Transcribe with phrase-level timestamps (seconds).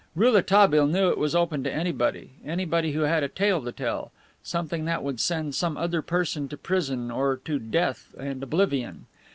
[0.15, 4.85] Rouletabille knew it was open to anybody anybody who had a tale to tell, something
[4.85, 9.05] that would send some other person to prison or to death and oblivion.